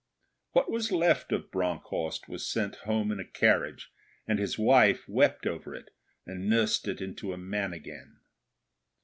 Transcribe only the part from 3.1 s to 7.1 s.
in a carriage; and his wife wept over it and nursed it